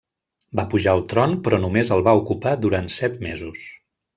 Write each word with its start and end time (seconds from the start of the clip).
Va 0.59 0.63
pujar 0.71 0.95
al 0.99 1.03
tron 1.11 1.35
però 1.47 1.61
només 1.65 1.91
el 1.99 2.03
va 2.09 2.17
ocupar 2.23 2.57
durant 2.67 2.91
set 2.99 3.25
mesos. 3.29 3.67